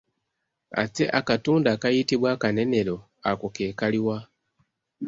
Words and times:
Ate 0.83 1.03
akatundu 1.19 1.67
akayitibwa 1.73 2.27
akanenero 2.35 2.95
ako 3.29 3.47
ke 3.55 3.65
kaliwa? 3.79 4.17